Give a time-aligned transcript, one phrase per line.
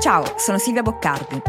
[0.00, 1.42] Ciao, sono Silvia Boccardi.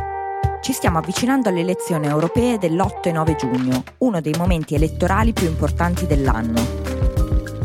[0.59, 5.45] Ci stiamo avvicinando alle elezioni europee dell'8 e 9 giugno, uno dei momenti elettorali più
[5.45, 6.59] importanti dell'anno.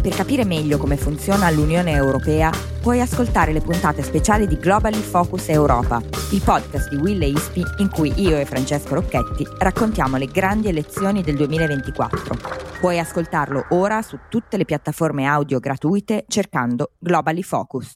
[0.03, 2.51] Per capire meglio come funziona l'Unione Europea,
[2.83, 6.03] puoi ascoltare le puntate speciali di Globally Focus Europa,
[6.33, 10.69] il podcast di Will e Ispi in cui io e Francesco Rocchetti raccontiamo le grandi
[10.69, 12.37] elezioni del 2024.
[12.78, 17.95] Puoi ascoltarlo ora su tutte le piattaforme audio gratuite cercando Globally Focus.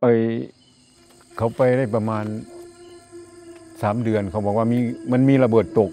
[0.00, 0.04] ไป
[1.36, 2.24] เขาไปได้ประมาณ
[3.82, 4.78] สามเดือนเขาบอกว่ามี
[5.12, 5.90] มันมีระเบิดตก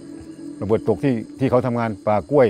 [0.62, 2.50] ระเบิดตกที่ที่เขาทำงานป่ากล้วย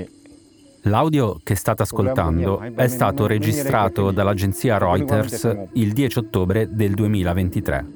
[0.86, 7.86] L'audio che state ascoltando è stato registrato dall'agenzia Reuters il 10 ottobre del 2023.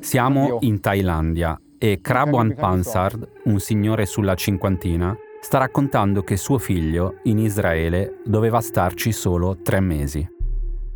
[0.00, 7.16] Siamo in Thailandia e Krabwan Pansard, un signore sulla cinquantina, sta raccontando che suo figlio,
[7.24, 10.26] in Israele, doveva starci solo tre mesi.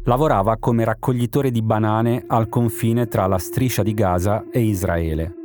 [0.06, 5.36] Lavorava come raccoglitore di banane al confine tra la striscia di Gaza e Israele.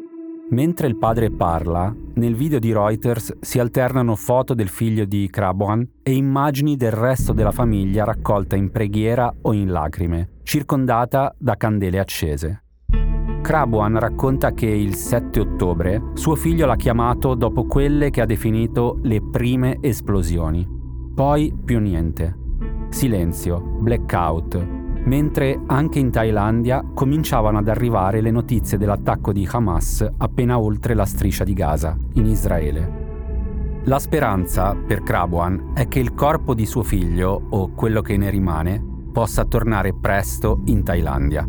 [0.49, 5.87] Mentre il padre parla, nel video di Reuters si alternano foto del figlio di Krabwan
[6.03, 11.99] e immagini del resto della famiglia raccolta in preghiera o in lacrime, circondata da candele
[11.99, 12.63] accese.
[13.43, 18.99] Krabwan racconta che il 7 ottobre suo figlio l'ha chiamato dopo quelle che ha definito
[19.03, 20.67] le prime esplosioni.
[21.15, 22.45] Poi più niente.
[22.89, 24.67] Silenzio, blackout,
[25.05, 31.05] mentre anche in Thailandia cominciavano ad arrivare le notizie dell'attacco di Hamas appena oltre la
[31.05, 33.05] striscia di Gaza, in Israele.
[33.85, 38.31] La speranza per Krabwan è che il corpo di suo figlio, o quello che ne
[38.31, 41.47] rimane, possa tornare presto in Thailandia.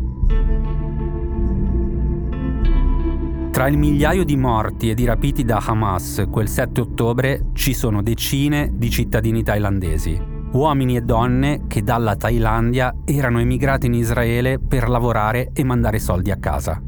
[3.50, 8.02] Tra il migliaio di morti e di rapiti da Hamas quel 7 ottobre ci sono
[8.02, 14.88] decine di cittadini thailandesi, uomini e donne che dalla Thailandia erano emigrati in Israele per
[14.88, 16.80] lavorare e mandare soldi a casa.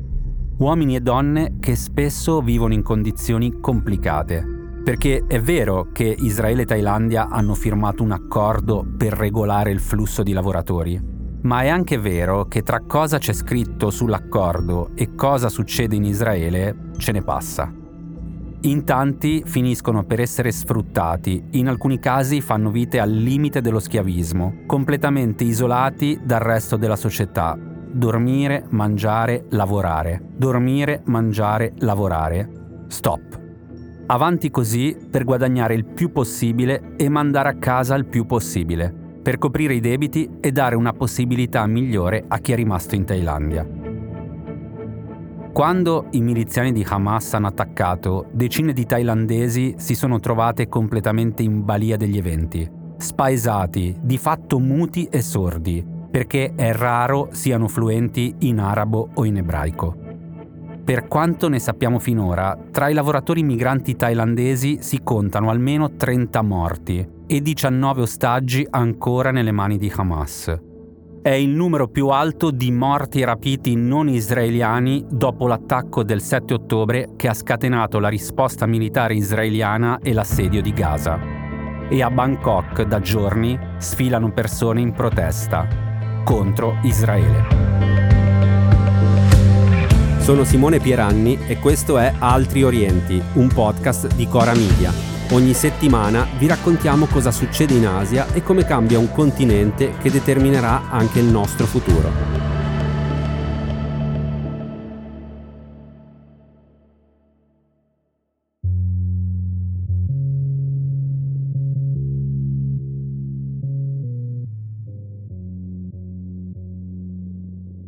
[0.58, 4.44] Uomini e donne che spesso vivono in condizioni complicate,
[4.82, 10.22] perché è vero che Israele e Thailandia hanno firmato un accordo per regolare il flusso
[10.22, 11.00] di lavoratori,
[11.42, 16.90] ma è anche vero che tra cosa c'è scritto sull'accordo e cosa succede in Israele
[16.96, 17.79] ce ne passa.
[18.62, 24.64] In tanti finiscono per essere sfruttati, in alcuni casi fanno vite al limite dello schiavismo,
[24.66, 27.56] completamente isolati dal resto della società.
[27.58, 30.20] Dormire, mangiare, lavorare.
[30.36, 32.84] Dormire, mangiare, lavorare.
[32.88, 33.40] Stop.
[34.08, 38.92] Avanti così per guadagnare il più possibile e mandare a casa il più possibile,
[39.22, 43.79] per coprire i debiti e dare una possibilità migliore a chi è rimasto in Thailandia.
[45.52, 51.64] Quando i miliziani di Hamas hanno attaccato, decine di thailandesi si sono trovate completamente in
[51.64, 58.60] balia degli eventi, spaesati, di fatto muti e sordi, perché è raro siano fluenti in
[58.60, 59.96] arabo o in ebraico.
[60.84, 67.08] Per quanto ne sappiamo finora, tra i lavoratori migranti thailandesi si contano almeno 30 morti
[67.26, 70.69] e 19 ostaggi ancora nelle mani di Hamas.
[71.22, 77.10] È il numero più alto di morti rapiti non israeliani dopo l'attacco del 7 ottobre
[77.14, 81.20] che ha scatenato la risposta militare israeliana e l'assedio di Gaza.
[81.90, 85.68] E a Bangkok da giorni sfilano persone in protesta
[86.24, 87.44] contro Israele.
[90.20, 95.09] Sono Simone Pieranni e questo è Altri Orienti, un podcast di Cora Media.
[95.32, 100.90] Ogni settimana vi raccontiamo cosa succede in Asia e come cambia un continente che determinerà
[100.90, 102.48] anche il nostro futuro.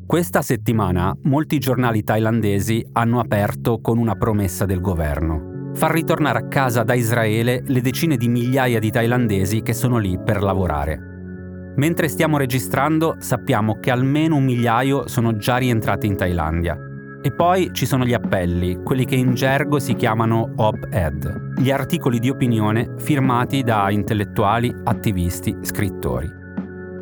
[0.07, 5.62] Questa settimana molti giornali thailandesi hanno aperto con una promessa del governo.
[5.75, 10.19] Far ritornare a casa da Israele le decine di migliaia di thailandesi che sono lì
[10.19, 11.11] per lavorare.
[11.77, 16.79] Mentre stiamo registrando sappiamo che almeno un migliaio sono già rientrati in Thailandia.
[17.23, 22.19] E poi ci sono gli appelli, quelli che in gergo si chiamano op-ed, gli articoli
[22.19, 26.41] di opinione firmati da intellettuali, attivisti, scrittori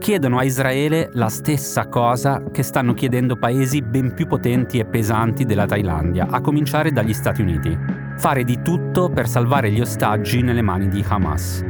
[0.01, 5.45] chiedono a Israele la stessa cosa che stanno chiedendo paesi ben più potenti e pesanti
[5.45, 7.79] della Thailandia, a cominciare dagli Stati Uniti.
[8.21, 11.65] Fare di tutto per salvare gli ostaggi nelle mani di Hamas.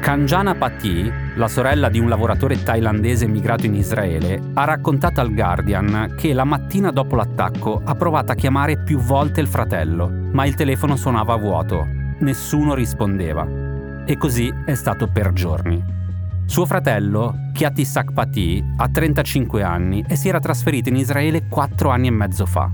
[0.00, 6.14] Kanjana Pati, la sorella di un lavoratore thailandese emigrato in Israele, ha raccontato al Guardian
[6.16, 10.54] che la mattina dopo l'attacco ha provato a chiamare più volte il fratello, ma il
[10.54, 11.88] telefono suonava vuoto.
[12.20, 14.04] Nessuno rispondeva.
[14.06, 16.05] E così è stato per giorni.
[16.46, 22.06] Suo fratello, Kiatisak Pati, ha 35 anni e si era trasferito in Israele 4 anni
[22.06, 22.70] e mezzo fa.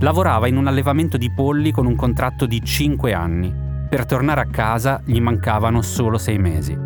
[0.00, 3.54] Lavorava in un allevamento di polli con un contratto di 5 anni
[3.90, 6.76] per tornare a casa gli mancavano solo sei mesi.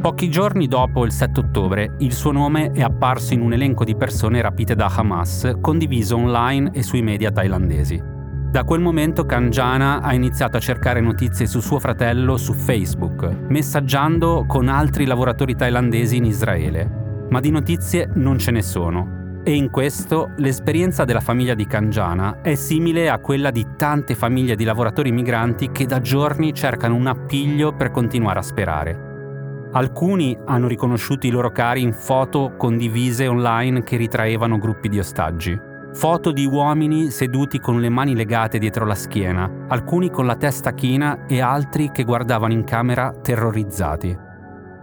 [0.00, 3.96] Pochi giorni dopo il 7 ottobre, il suo nome è apparso in un elenco di
[3.96, 8.14] persone rapite da Hamas, condiviso online e sui media thailandesi.
[8.56, 14.46] Da quel momento Kanjana ha iniziato a cercare notizie su suo fratello su Facebook, messaggiando
[14.48, 17.26] con altri lavoratori thailandesi in Israele.
[17.28, 22.40] Ma di notizie non ce ne sono e in questo l'esperienza della famiglia di Kanjana
[22.40, 27.08] è simile a quella di tante famiglie di lavoratori migranti che da giorni cercano un
[27.08, 29.68] appiglio per continuare a sperare.
[29.72, 35.65] Alcuni hanno riconosciuto i loro cari in foto condivise online che ritraevano gruppi di ostaggi.
[35.96, 40.74] Foto di uomini seduti con le mani legate dietro la schiena, alcuni con la testa
[40.74, 44.14] china e altri che guardavano in camera terrorizzati.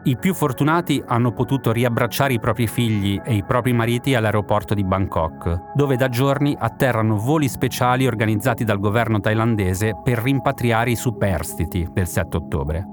[0.06, 4.84] I più fortunati hanno potuto riabbracciare i propri figli e i propri mariti all'aeroporto di
[4.84, 11.88] Bangkok, dove da giorni atterrano voli speciali organizzati dal governo thailandese per rimpatriare i superstiti
[11.94, 12.88] del 7 ottobre.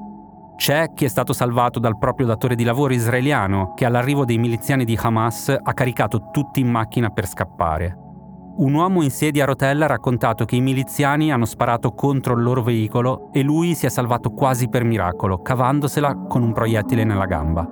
[0.57, 4.85] C'è chi è stato salvato dal proprio datore di lavoro israeliano che all'arrivo dei miliziani
[4.85, 8.09] di Hamas ha caricato tutti in macchina per scappare.
[8.57, 12.43] Un uomo in sedia a rotella ha raccontato che i miliziani hanno sparato contro il
[12.43, 17.27] loro veicolo e lui si è salvato quasi per miracolo, cavandosela con un proiettile nella
[17.27, 17.69] gamba.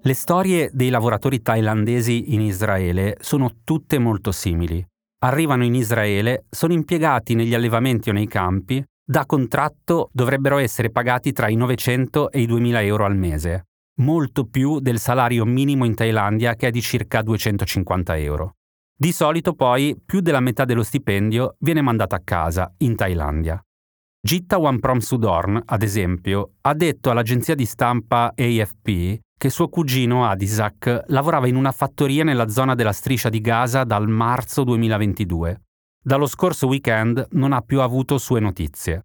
[0.00, 4.86] Le storie dei lavoratori thailandesi in Israele sono tutte molto simili.
[5.24, 11.32] Arrivano in Israele, sono impiegati negli allevamenti o nei campi, da contratto dovrebbero essere pagati
[11.32, 13.64] tra i 900 e i 2000 euro al mese
[13.96, 18.56] molto più del salario minimo in Thailandia che è di circa 250 euro.
[18.96, 23.60] Di solito poi più della metà dello stipendio viene mandato a casa, in Thailandia.
[24.20, 31.04] Gitta Wamprom Sudorn, ad esempio, ha detto all'agenzia di stampa AFP che suo cugino Adisak
[31.08, 35.60] lavorava in una fattoria nella zona della striscia di Gaza dal marzo 2022.
[36.02, 39.02] Dallo scorso weekend non ha più avuto sue notizie.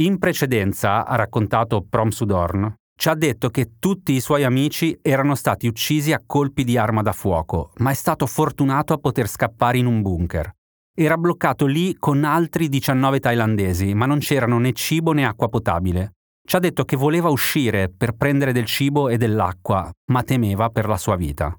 [0.00, 5.34] In precedenza, ha raccontato Prom Sudorn, ci ha detto che tutti i suoi amici erano
[5.34, 9.76] stati uccisi a colpi di arma da fuoco, ma è stato fortunato a poter scappare
[9.76, 10.50] in un bunker.
[10.94, 16.14] Era bloccato lì con altri 19 thailandesi, ma non c'erano né cibo né acqua potabile.
[16.42, 20.88] Ci ha detto che voleva uscire per prendere del cibo e dell'acqua, ma temeva per
[20.88, 21.54] la sua vita.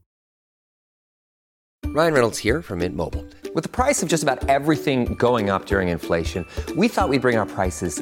[1.93, 3.25] Ryan Reynolds here from Mint Mobile.
[3.53, 6.43] With the price of just about everything going up during inflation,
[6.75, 8.01] we thought we'd bring our prices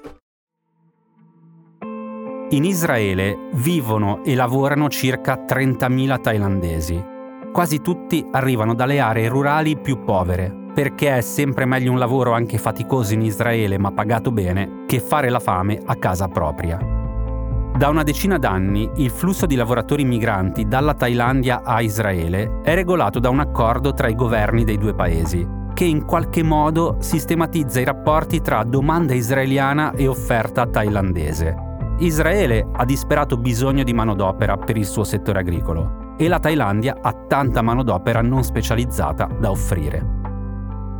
[2.53, 7.01] In Israele vivono e lavorano circa 30.000 thailandesi.
[7.49, 12.57] Quasi tutti arrivano dalle aree rurali più povere, perché è sempre meglio un lavoro anche
[12.57, 16.77] faticoso in Israele ma pagato bene che fare la fame a casa propria.
[17.73, 23.19] Da una decina d'anni il flusso di lavoratori migranti dalla Thailandia a Israele è regolato
[23.19, 27.85] da un accordo tra i governi dei due paesi, che in qualche modo sistematizza i
[27.85, 31.69] rapporti tra domanda israeliana e offerta thailandese.
[32.01, 37.13] Israele ha disperato bisogno di manodopera per il suo settore agricolo e la Thailandia ha
[37.13, 40.19] tanta manodopera non specializzata da offrire.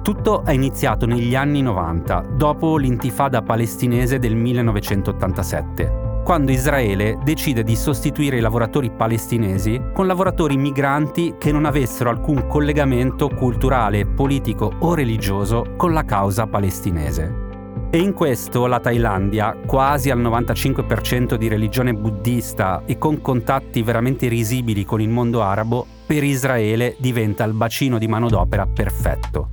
[0.03, 7.75] Tutto è iniziato negli anni 90, dopo l'intifada palestinese del 1987, quando Israele decide di
[7.75, 14.93] sostituire i lavoratori palestinesi con lavoratori migranti che non avessero alcun collegamento culturale, politico o
[14.93, 17.49] religioso con la causa palestinese.
[17.93, 24.29] E in questo la Thailandia, quasi al 95% di religione buddista e con contatti veramente
[24.29, 29.49] risibili con il mondo arabo, per Israele diventa il bacino di manodopera perfetto.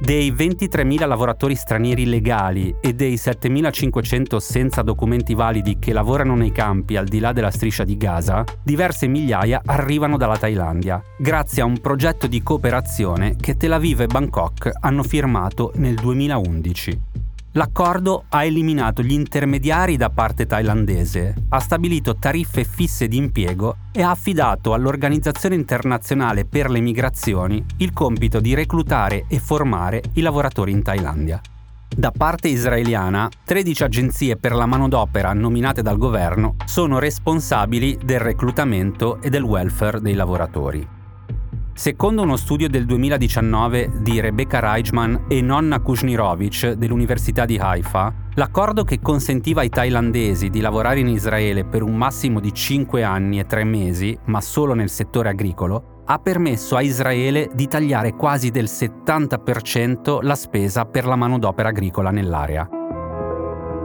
[0.00, 6.96] Dei 23.000 lavoratori stranieri legali e dei 7.500 senza documenti validi che lavorano nei campi
[6.96, 11.78] al di là della striscia di Gaza, diverse migliaia arrivano dalla Thailandia, grazie a un
[11.80, 17.07] progetto di cooperazione che Tel Aviv e Bangkok hanno firmato nel 2011.
[17.52, 24.02] L'accordo ha eliminato gli intermediari da parte thailandese, ha stabilito tariffe fisse di impiego e
[24.02, 30.72] ha affidato all'Organizzazione internazionale per le migrazioni il compito di reclutare e formare i lavoratori
[30.72, 31.40] in Thailandia.
[31.88, 39.22] Da parte israeliana, 13 agenzie per la manodopera nominate dal governo sono responsabili del reclutamento
[39.22, 40.96] e del welfare dei lavoratori.
[41.78, 48.82] Secondo uno studio del 2019 di Rebecca Reichman e Nonna Kuznirovic dell'Università di Haifa, l'accordo
[48.82, 53.44] che consentiva ai thailandesi di lavorare in Israele per un massimo di 5 anni e
[53.44, 58.64] 3 mesi, ma solo nel settore agricolo, ha permesso a Israele di tagliare quasi del
[58.64, 62.68] 70% la spesa per la manodopera agricola nell'area.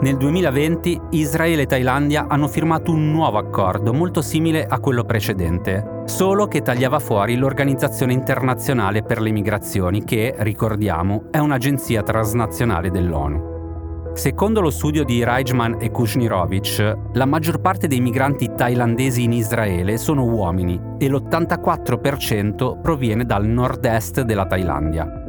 [0.04, 6.02] Nel 2020 Israele e Thailandia hanno firmato un nuovo accordo molto simile a quello precedente,
[6.04, 14.12] solo che tagliava fuori l'Organizzazione internazionale per le migrazioni che, ricordiamo, è un'agenzia transnazionale dell'ONU.
[14.14, 19.98] Secondo lo studio di Reichman e Kushnirovic, la maggior parte dei migranti thailandesi in Israele
[19.98, 25.23] sono uomini e l'84% proviene dal nord-est della Thailandia.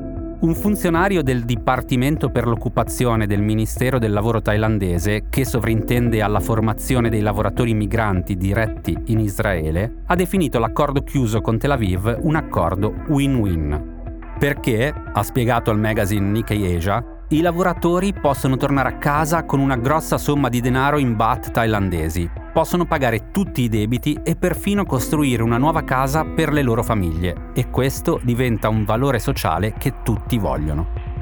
[0.45, 7.09] Un funzionario del Dipartimento per l'occupazione del Ministero del Lavoro thailandese, che sovrintende alla formazione
[7.09, 12.93] dei lavoratori migranti diretti in Israele, ha definito l'accordo chiuso con Tel Aviv un accordo
[13.09, 14.35] win-win.
[14.39, 19.77] Perché, ha spiegato al magazine Nikkei Asia, i lavoratori possono tornare a casa con una
[19.77, 25.43] grossa somma di denaro in baht thailandesi, possono pagare tutti i debiti e perfino costruire
[25.43, 30.37] una nuova casa per le loro famiglie e questo diventa un valore sociale che tutti
[30.37, 31.13] vogliono.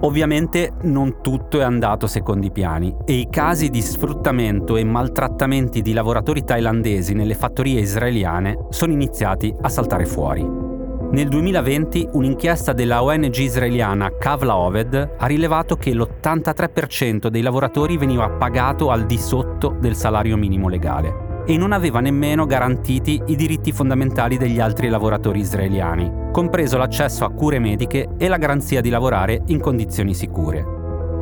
[0.00, 5.82] Ovviamente non tutto è andato secondo i piani e i casi di sfruttamento e maltrattamenti
[5.82, 10.67] di lavoratori thailandesi nelle fattorie israeliane sono iniziati a saltare fuori.
[11.10, 18.28] Nel 2020 un'inchiesta della ONG israeliana Kavla Oved ha rilevato che l'83% dei lavoratori veniva
[18.28, 23.72] pagato al di sotto del salario minimo legale e non aveva nemmeno garantiti i diritti
[23.72, 29.44] fondamentali degli altri lavoratori israeliani, compreso l'accesso a cure mediche e la garanzia di lavorare
[29.46, 30.62] in condizioni sicure.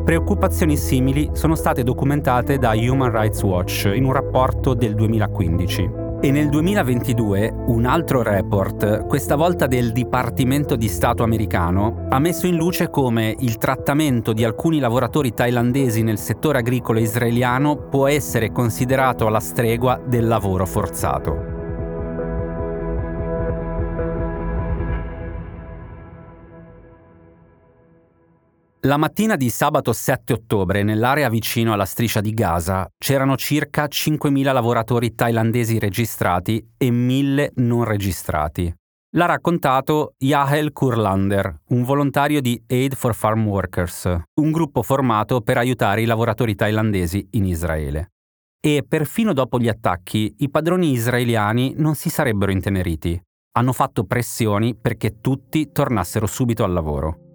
[0.05, 6.06] Preoccupazioni simili sono state documentate da Human Rights Watch in un rapporto del 2015.
[6.19, 12.47] E nel 2022 un altro report, questa volta del Dipartimento di Stato americano, ha messo
[12.47, 18.51] in luce come il trattamento di alcuni lavoratori thailandesi nel settore agricolo israeliano può essere
[18.51, 21.56] considerato alla stregua del lavoro forzato.
[28.87, 34.53] La mattina di sabato 7 ottobre, nell'area vicino alla striscia di Gaza, c'erano circa 5.000
[34.53, 38.73] lavoratori thailandesi registrati e 1.000 non registrati.
[39.17, 45.59] L'ha raccontato Yahel Kurlander, un volontario di Aid for Farm Workers, un gruppo formato per
[45.59, 48.13] aiutare i lavoratori thailandesi in Israele.
[48.61, 53.21] E perfino dopo gli attacchi, i padroni israeliani non si sarebbero inteneriti.
[53.57, 57.26] Hanno fatto pressioni perché tutti tornassero subito al lavoro.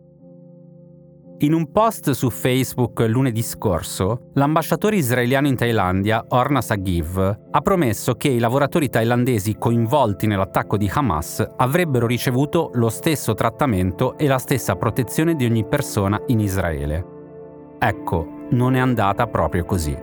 [1.43, 7.17] In un post su Facebook lunedì scorso, l'ambasciatore israeliano in Thailandia, Orna Sagiv,
[7.49, 14.19] ha promesso che i lavoratori thailandesi coinvolti nell'attacco di Hamas avrebbero ricevuto lo stesso trattamento
[14.19, 17.05] e la stessa protezione di ogni persona in Israele.
[17.79, 19.97] Ecco, non è andata proprio così.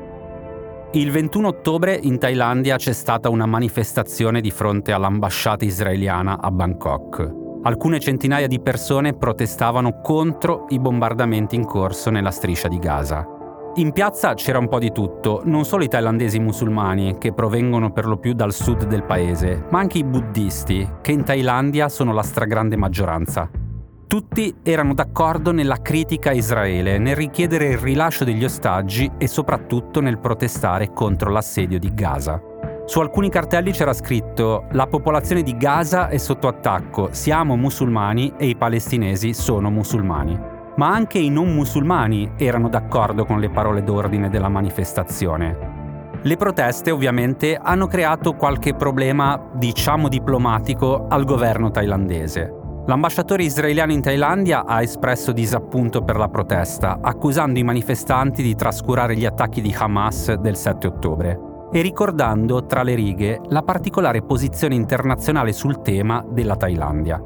[0.91, 7.47] Il 21 ottobre in Thailandia c'è stata una manifestazione di fronte all'ambasciata israeliana a Bangkok.
[7.63, 13.27] Alcune centinaia di persone protestavano contro i bombardamenti in corso nella striscia di Gaza.
[13.75, 18.07] In piazza c'era un po' di tutto, non solo i thailandesi musulmani, che provengono per
[18.07, 22.23] lo più dal sud del paese, ma anche i buddisti, che in Thailandia sono la
[22.23, 23.51] stragrande maggioranza.
[24.07, 30.01] Tutti erano d'accordo nella critica a Israele, nel richiedere il rilascio degli ostaggi e soprattutto
[30.01, 32.48] nel protestare contro l'assedio di Gaza.
[32.89, 38.47] Su alcuni cartelli c'era scritto La popolazione di Gaza è sotto attacco, siamo musulmani e
[38.47, 40.41] i palestinesi sono musulmani.
[40.77, 46.21] Ma anche i non musulmani erano d'accordo con le parole d'ordine della manifestazione.
[46.23, 52.55] Le proteste ovviamente hanno creato qualche problema, diciamo diplomatico, al governo thailandese.
[52.87, 59.15] L'ambasciatore israeliano in Thailandia ha espresso disappunto per la protesta, accusando i manifestanti di trascurare
[59.15, 64.75] gli attacchi di Hamas del 7 ottobre e ricordando tra le righe la particolare posizione
[64.75, 67.23] internazionale sul tema della Thailandia.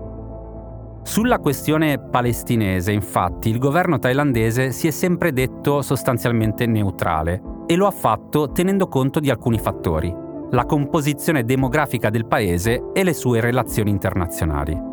[1.04, 7.87] Sulla questione palestinese, infatti, il governo thailandese si è sempre detto sostanzialmente neutrale e lo
[7.87, 10.14] ha fatto tenendo conto di alcuni fattori,
[10.50, 14.91] la composizione demografica del paese e le sue relazioni internazionali.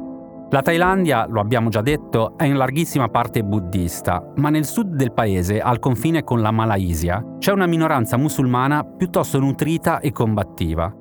[0.52, 5.14] La Thailandia, lo abbiamo già detto, è in larghissima parte buddista, ma nel sud del
[5.14, 10.92] paese, al confine con la Malaysia, c'è una minoranza musulmana piuttosto nutrita e combattiva.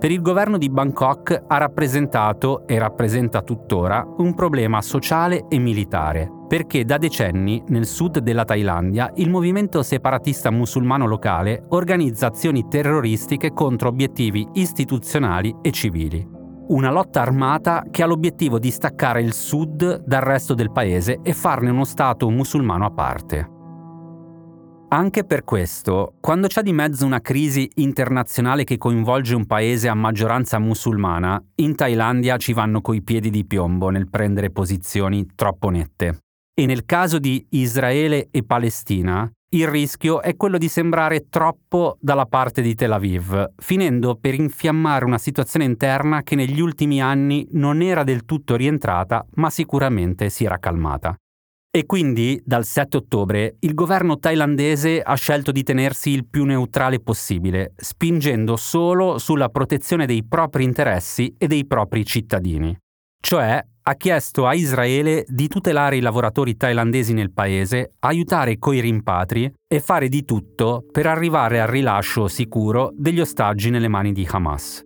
[0.00, 6.28] Per il governo di Bangkok ha rappresentato e rappresenta tuttora un problema sociale e militare,
[6.48, 13.52] perché da decenni nel sud della Thailandia il movimento separatista musulmano locale organizza azioni terroristiche
[13.52, 16.37] contro obiettivi istituzionali e civili
[16.68, 21.32] una lotta armata che ha l'obiettivo di staccare il sud dal resto del paese e
[21.32, 23.56] farne uno Stato musulmano a parte.
[24.90, 29.94] Anche per questo, quando c'è di mezzo una crisi internazionale che coinvolge un paese a
[29.94, 36.20] maggioranza musulmana, in Thailandia ci vanno coi piedi di piombo nel prendere posizioni troppo nette.
[36.54, 42.26] E nel caso di Israele e Palestina, il rischio è quello di sembrare troppo dalla
[42.26, 47.80] parte di Tel Aviv, finendo per infiammare una situazione interna che negli ultimi anni non
[47.80, 51.16] era del tutto rientrata, ma sicuramente si era calmata.
[51.70, 57.00] E quindi, dal 7 ottobre, il governo thailandese ha scelto di tenersi il più neutrale
[57.00, 62.76] possibile, spingendo solo sulla protezione dei propri interessi e dei propri cittadini.
[63.20, 69.50] Cioè, ha chiesto a Israele di tutelare i lavoratori thailandesi nel paese, aiutare coi rimpatri
[69.66, 74.82] e fare di tutto per arrivare al rilascio sicuro degli ostaggi nelle mani di Hamas.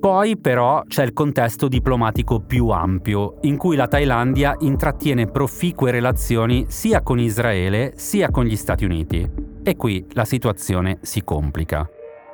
[0.00, 6.64] Poi però c'è il contesto diplomatico più ampio, in cui la Thailandia intrattiene proficue relazioni
[6.68, 9.28] sia con Israele sia con gli Stati Uniti.
[9.62, 11.86] E qui la situazione si complica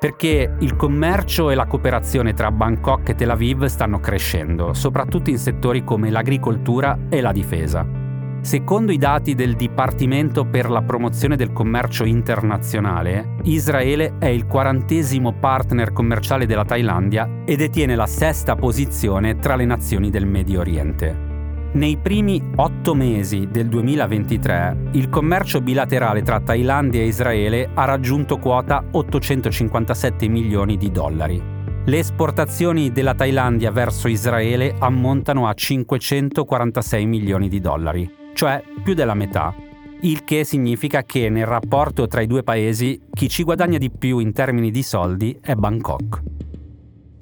[0.02, 5.38] perché il commercio e la cooperazione tra Bangkok e Tel Aviv stanno crescendo, soprattutto in
[5.38, 7.87] settori come l'agricoltura e la difesa.
[8.40, 15.35] Secondo i dati del Dipartimento per la promozione del commercio internazionale, Israele è il quarantesimo
[15.35, 21.31] partner commerciale della Thailandia e detiene la sesta posizione tra le nazioni del Medio Oriente.
[21.75, 28.37] Nei primi otto mesi del 2023 il commercio bilaterale tra Thailandia e Israele ha raggiunto
[28.37, 31.43] quota 857 milioni di dollari.
[31.87, 39.15] Le esportazioni della Thailandia verso Israele ammontano a 546 milioni di dollari, cioè più della
[39.15, 39.54] metà,
[40.02, 44.19] il che significa che nel rapporto tra i due paesi chi ci guadagna di più
[44.19, 46.21] in termini di soldi è Bangkok.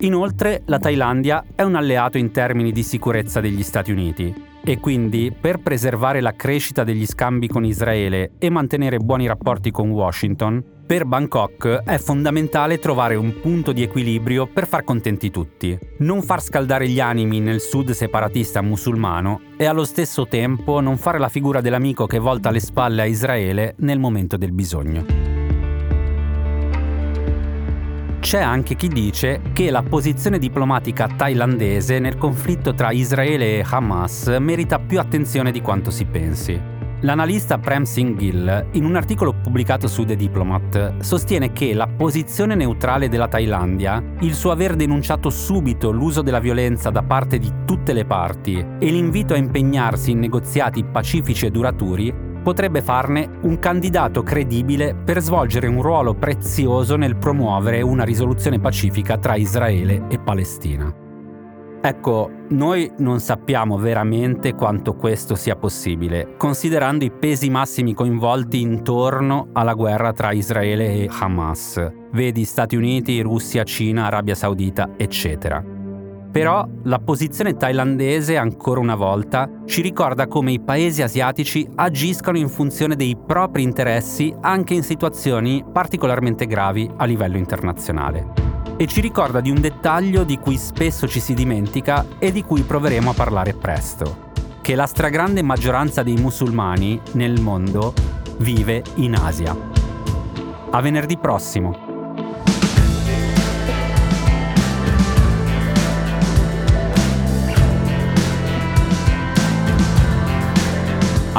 [0.02, 4.34] Inoltre la Thailandia è un alleato in termini di sicurezza degli Stati Uniti
[4.64, 9.90] e quindi per preservare la crescita degli scambi con Israele e mantenere buoni rapporti con
[9.90, 16.22] Washington, per Bangkok è fondamentale trovare un punto di equilibrio per far contenti tutti, non
[16.22, 21.28] far scaldare gli animi nel sud separatista musulmano e allo stesso tempo non fare la
[21.28, 25.39] figura dell'amico che volta le spalle a Israele nel momento del bisogno.
[28.30, 34.28] C'è anche chi dice che la posizione diplomatica thailandese nel conflitto tra Israele e Hamas
[34.38, 36.56] merita più attenzione di quanto si pensi.
[37.00, 42.54] L'analista Prem Singh Gill, in un articolo pubblicato su The Diplomat, sostiene che la posizione
[42.54, 47.92] neutrale della Thailandia, il suo aver denunciato subito l'uso della violenza da parte di tutte
[47.92, 54.22] le parti e l'invito a impegnarsi in negoziati pacifici e duraturi potrebbe farne un candidato
[54.22, 61.08] credibile per svolgere un ruolo prezioso nel promuovere una risoluzione pacifica tra Israele e Palestina.
[61.82, 69.48] Ecco, noi non sappiamo veramente quanto questo sia possibile, considerando i pesi massimi coinvolti intorno
[69.54, 71.90] alla guerra tra Israele e Hamas.
[72.12, 75.69] Vedi Stati Uniti, Russia, Cina, Arabia Saudita, eccetera.
[76.30, 82.48] Però la posizione thailandese, ancora una volta, ci ricorda come i paesi asiatici agiscano in
[82.48, 88.48] funzione dei propri interessi anche in situazioni particolarmente gravi a livello internazionale.
[88.76, 92.62] E ci ricorda di un dettaglio di cui spesso ci si dimentica e di cui
[92.62, 94.28] proveremo a parlare presto,
[94.60, 97.92] che la stragrande maggioranza dei musulmani nel mondo
[98.38, 99.54] vive in Asia.
[100.70, 101.89] A venerdì prossimo!